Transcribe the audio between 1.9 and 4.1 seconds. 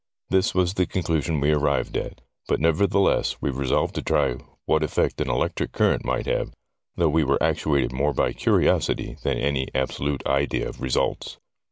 at, but nevertheless we resolved to